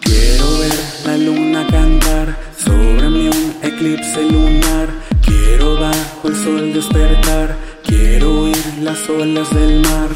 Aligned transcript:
Quiero 0.00 0.58
ver 0.58 0.78
la 1.04 1.16
luna 1.16 1.66
cantar 1.66 2.38
sobre 2.56 3.10
mí 3.10 3.28
un 3.28 3.56
eclipse 3.60 4.22
lunar. 4.22 4.88
Quiero 5.20 5.74
bajo 5.80 6.28
el 6.28 6.36
sol 6.36 6.72
despertar. 6.72 7.56
Quiero 7.82 8.42
oír 8.42 8.64
las 8.82 9.08
olas 9.08 9.52
del 9.52 9.80
mar. 9.80 10.10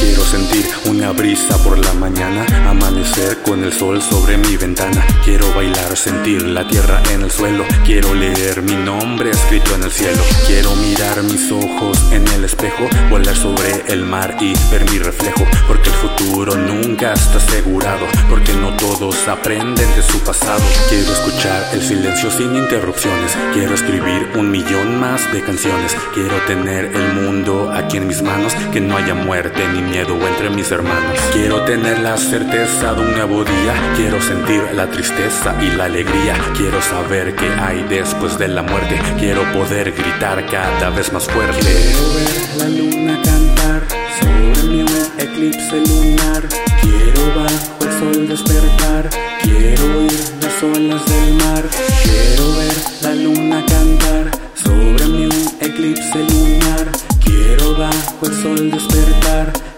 Quiero 0.00 0.24
sentir 0.24 0.66
una 0.86 1.12
brisa 1.12 1.56
por 1.62 1.78
la 1.78 1.92
mañana, 1.94 2.44
amanecer 2.68 3.42
con 3.42 3.64
el 3.64 3.72
sol 3.72 4.02
sobre 4.02 4.36
mi 4.36 4.56
ventana. 4.56 5.06
Quiero 5.24 5.52
bailar, 5.54 5.96
sentir 5.96 6.42
la 6.42 6.66
tierra 6.66 7.02
en 7.12 7.22
el 7.22 7.30
suelo. 7.30 7.64
Quiero 7.84 8.14
leer 8.14 8.62
mi 8.62 8.74
nombre 8.74 9.30
escrito 9.30 9.74
en 9.74 9.84
el 9.84 9.92
cielo. 9.92 10.22
Quiero 10.46 10.74
mirar 10.76 11.22
mis 11.22 11.50
ojos 11.50 11.98
en 12.12 12.26
el 12.28 12.44
espejo, 12.44 12.88
volar 13.10 13.36
sobre 13.36 13.84
el 13.88 14.04
mar 14.04 14.36
y 14.40 14.52
ver 14.70 14.90
mi 14.90 14.98
reflejo. 14.98 15.44
Porque 15.66 15.90
el 15.90 15.96
futuro 15.96 16.56
nunca 16.56 17.12
está 17.12 17.38
asegurado, 17.38 18.06
porque 18.28 18.52
no 18.52 18.76
todos 18.76 19.28
aprenden 19.28 19.88
de 19.94 20.02
su 20.02 20.18
pasado. 20.20 20.62
Quiero 20.88 21.12
escuchar 21.12 21.68
el 21.72 21.82
silencio 21.82 22.30
sin 22.30 22.54
interrupciones. 22.54 23.36
Quiero 23.52 23.74
escribir 23.74 24.30
un 24.36 24.50
millón 24.50 25.00
más 25.00 25.32
de 25.32 25.42
canciones. 25.42 25.96
Quiero 26.12 26.36
tener 26.46 26.86
el 26.86 27.12
mundo 27.14 27.70
aquí 27.72 27.96
en 27.96 28.06
mis 28.06 28.22
manos, 28.22 28.54
que 28.72 28.80
no 28.80 28.96
haya 28.96 29.14
muerte 29.14 29.66
ni 29.72 29.83
miedo 29.84 30.14
entre 30.26 30.50
mis 30.50 30.70
hermanos. 30.70 31.18
Quiero 31.32 31.64
tener 31.64 32.00
la 32.00 32.16
certeza 32.16 32.94
de 32.94 33.00
un 33.00 33.12
nuevo 33.12 33.44
día. 33.44 33.74
Quiero 33.96 34.20
sentir 34.20 34.62
la 34.74 34.90
tristeza 34.90 35.54
y 35.62 35.70
la 35.70 35.84
alegría. 35.84 36.36
Quiero 36.56 36.80
saber 36.82 37.34
qué 37.34 37.48
hay 37.48 37.84
después 37.88 38.38
de 38.38 38.48
la 38.48 38.62
muerte. 38.62 39.00
Quiero 39.18 39.42
poder 39.52 39.92
gritar 39.92 40.44
cada 40.46 40.90
vez 40.90 41.12
más 41.12 41.24
fuerte. 41.24 41.60
Quiero 41.60 42.14
ver 42.14 42.34
la 42.58 42.68
luna 42.68 43.20
cantar 43.22 43.82
sobre 44.20 44.68
mi 44.68 44.80
eclipse 45.18 45.76
lunar. 45.88 46.42
Quiero 46.80 47.22
bajo 47.34 47.84
el 47.84 47.98
sol 47.98 48.28
despertar. 48.28 49.10
Quiero 49.42 49.98
oír 49.98 50.20
las 50.40 50.62
olas 50.62 51.04
del 51.06 51.34
mar. 51.34 51.64
Quiero 52.02 52.56
ver 52.56 52.74
la 53.02 53.14
luna 53.14 53.64
cantar 53.66 54.30
sobre 54.54 55.06
mi 55.06 55.28
eclipse 55.60 56.18
lunar. 56.18 56.88
Quiero 57.24 57.76
bajo 57.76 58.26
el 58.26 58.42
sol 58.42 58.70
despertar. 58.70 59.73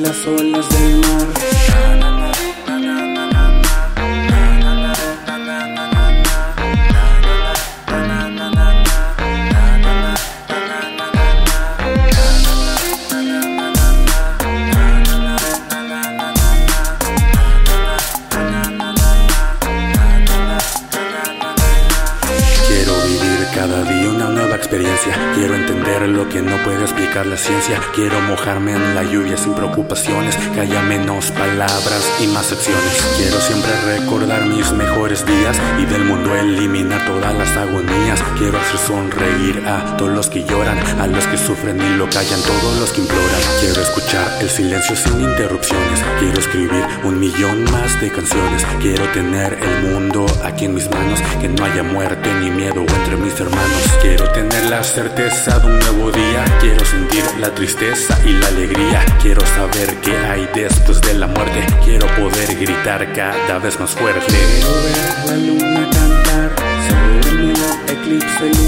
Las 0.00 0.26
olas 0.26 0.68
del 0.70 0.96
mar. 0.98 2.03
Quiero 25.36 25.54
entender 25.54 26.08
lo 26.08 26.28
que 26.28 26.42
no 26.42 26.56
puede 26.64 26.82
explicar 26.82 27.26
la 27.26 27.36
ciencia. 27.36 27.80
Quiero 27.94 28.20
mojarme 28.22 28.72
en 28.72 28.96
la 28.96 29.04
lluvia 29.04 29.36
sin 29.36 29.54
preocupaciones. 29.54 30.36
Que 30.52 30.62
haya 30.62 30.82
menos 30.82 31.30
palabras 31.30 32.02
y 32.20 32.26
más 32.26 32.50
acciones. 32.50 33.14
Quiero 33.16 33.38
siempre 33.38 33.70
recordar 33.98 34.46
mis 34.46 34.72
mejores 34.72 35.24
días 35.24 35.56
y 35.80 35.86
del 35.86 36.04
mundo 36.04 36.34
eliminar 36.34 37.04
todas 37.06 37.34
las 37.36 37.56
agonías. 37.56 38.20
Quiero 38.36 38.58
hacer 38.58 38.78
sonreír 38.78 39.62
a 39.64 39.96
todos 39.96 40.12
los 40.12 40.28
que 40.28 40.42
lloran, 40.42 40.78
a 41.00 41.06
los 41.06 41.24
que 41.28 41.38
sufren 41.38 41.80
y 41.80 41.96
lo 41.96 42.10
callan, 42.10 42.40
todos 42.42 42.80
los 42.80 42.90
que 42.90 43.02
imploran. 43.02 43.40
Escuchar 43.84 44.26
el 44.40 44.48
silencio 44.48 44.96
sin 44.96 45.20
interrupciones. 45.20 46.00
Quiero 46.18 46.40
escribir 46.40 46.84
un 47.04 47.20
millón 47.20 47.64
más 47.70 48.00
de 48.00 48.10
canciones. 48.10 48.64
Quiero 48.80 49.06
tener 49.12 49.58
el 49.60 49.92
mundo 49.92 50.24
aquí 50.42 50.64
en 50.64 50.74
mis 50.74 50.90
manos. 50.90 51.20
Que 51.38 51.48
no 51.48 51.64
haya 51.66 51.82
muerte 51.82 52.32
ni 52.40 52.50
miedo 52.50 52.80
entre 52.80 53.16
mis 53.18 53.38
hermanos. 53.38 53.82
Quiero 54.00 54.26
tener 54.32 54.70
la 54.70 54.82
certeza 54.82 55.58
de 55.58 55.66
un 55.66 55.78
nuevo 55.78 56.10
día. 56.10 56.44
Quiero 56.60 56.82
sentir 56.86 57.24
la 57.38 57.54
tristeza 57.54 58.18
y 58.24 58.32
la 58.32 58.48
alegría. 58.48 59.04
Quiero 59.20 59.44
saber 59.44 59.94
qué 60.00 60.16
hay 60.16 60.48
después 60.54 61.02
de 61.02 61.14
la 61.14 61.26
muerte. 61.26 61.60
Quiero 61.84 62.06
poder 62.16 62.56
gritar 62.58 63.12
cada 63.12 63.58
vez 63.58 63.78
más 63.78 63.90
fuerte. 63.90 64.24
Quiero 64.26 64.72
ver 64.82 65.26
la 65.26 65.36
luna 65.36 65.90
cantar 65.90 66.54
sobre 66.88 67.32
mi 67.38 67.52
eclipse 67.86 68.63